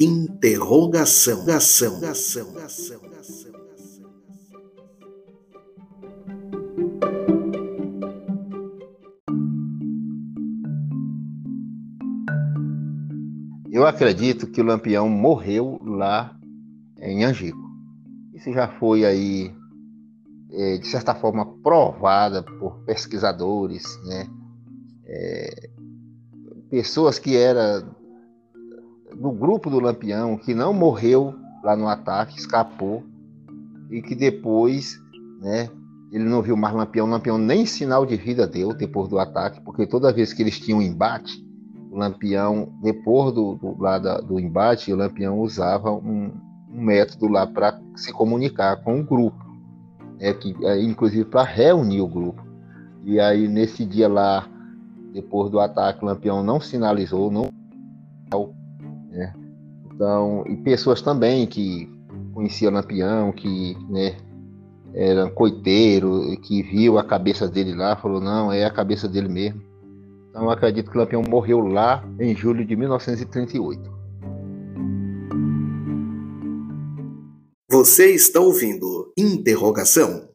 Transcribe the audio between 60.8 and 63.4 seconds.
também que conheciam Lampião,